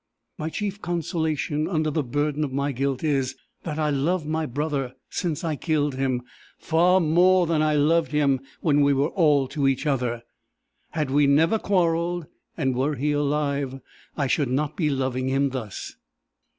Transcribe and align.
My 0.39 0.49
chief 0.49 0.81
consolation 0.81 1.67
under 1.67 1.91
the 1.91 2.01
burden 2.01 2.43
of 2.43 2.51
my 2.51 2.71
guilt 2.71 3.03
is, 3.03 3.35
that 3.61 3.77
I 3.77 3.91
love 3.91 4.25
my 4.25 4.47
brother 4.47 4.95
since 5.11 5.43
I 5.43 5.55
killed 5.55 5.93
him, 5.93 6.23
far 6.57 6.99
more 6.99 7.45
than 7.45 7.61
I 7.61 7.75
loved 7.75 8.11
him 8.11 8.39
when 8.61 8.81
we 8.81 8.93
were 8.93 9.09
all 9.09 9.47
to 9.49 9.67
each 9.67 9.85
other. 9.85 10.23
Had 10.89 11.11
we 11.11 11.27
never 11.27 11.59
quarrelled, 11.59 12.25
and 12.57 12.73
were 12.75 12.95
he 12.95 13.11
alive, 13.11 13.79
I 14.17 14.25
should 14.25 14.49
not 14.49 14.75
be 14.75 14.89
loving 14.89 15.27
him 15.27 15.51
thus! 15.51 15.93